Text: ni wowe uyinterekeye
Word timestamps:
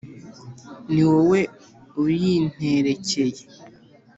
ni 0.93 1.03
wowe 1.09 1.39
uyinterekeye 2.01 3.41